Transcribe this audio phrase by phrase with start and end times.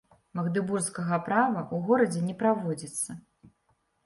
[0.37, 3.21] Магдэбургскага права ў горадзе не праводзіцца.